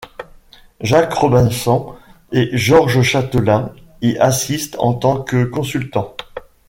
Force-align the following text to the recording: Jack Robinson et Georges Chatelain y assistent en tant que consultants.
Jack 0.79 1.13
Robinson 1.13 1.93
et 2.31 2.49
Georges 2.57 3.03
Chatelain 3.03 3.71
y 4.01 4.17
assistent 4.17 4.77
en 4.79 4.95
tant 4.95 5.21
que 5.21 5.43
consultants. 5.43 6.15